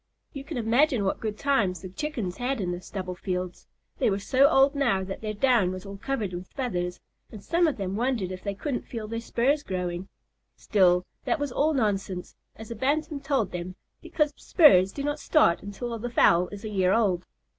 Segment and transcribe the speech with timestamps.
[0.33, 3.67] You can imagine what good times the Chickens had in the stubble fields.
[3.99, 6.99] They were so old now that their down was all covered with feathers,
[7.31, 10.09] and some of them wondered if they couldn't feel their spurs growing.
[10.55, 15.61] Still, that was all nonsense, as a Bantam told them, because spurs do not start
[15.61, 17.27] until the fowl is a year old.